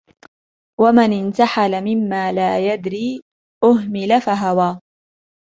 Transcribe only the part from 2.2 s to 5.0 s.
لَا يَدْرِي أُهْمِلَ فَهَوَى